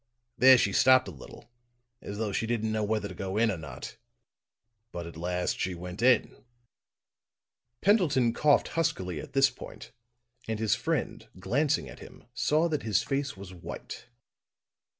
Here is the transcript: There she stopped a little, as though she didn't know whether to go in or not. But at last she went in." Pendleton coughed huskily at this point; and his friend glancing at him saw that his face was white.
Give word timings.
There 0.35 0.57
she 0.57 0.73
stopped 0.73 1.07
a 1.07 1.11
little, 1.11 1.47
as 2.01 2.17
though 2.17 2.31
she 2.31 2.47
didn't 2.47 2.71
know 2.71 2.83
whether 2.83 3.07
to 3.07 3.13
go 3.13 3.37
in 3.37 3.51
or 3.51 3.57
not. 3.57 3.97
But 4.91 5.05
at 5.05 5.15
last 5.15 5.59
she 5.59 5.75
went 5.75 6.01
in." 6.01 6.43
Pendleton 7.81 8.33
coughed 8.33 8.69
huskily 8.69 9.19
at 9.19 9.33
this 9.33 9.51
point; 9.51 9.91
and 10.47 10.57
his 10.57 10.73
friend 10.73 11.27
glancing 11.39 11.87
at 11.87 11.99
him 11.99 12.23
saw 12.33 12.67
that 12.67 12.81
his 12.81 13.03
face 13.03 13.37
was 13.37 13.53
white. 13.53 14.07